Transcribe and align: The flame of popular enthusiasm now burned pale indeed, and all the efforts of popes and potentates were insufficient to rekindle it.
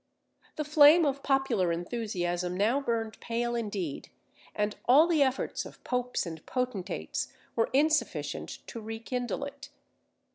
The 0.55 0.63
flame 0.63 1.05
of 1.05 1.21
popular 1.21 1.71
enthusiasm 1.71 2.57
now 2.57 2.79
burned 2.81 3.19
pale 3.19 3.53
indeed, 3.53 4.09
and 4.55 4.75
all 4.85 5.05
the 5.05 5.21
efforts 5.21 5.63
of 5.63 5.83
popes 5.83 6.25
and 6.25 6.43
potentates 6.47 7.31
were 7.55 7.69
insufficient 7.71 8.65
to 8.65 8.81
rekindle 8.81 9.45
it. 9.45 9.69